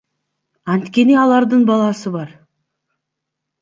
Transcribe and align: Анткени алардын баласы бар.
Анткени 0.77 1.19
алардын 1.25 1.69
баласы 1.71 2.17
бар. 2.19 2.37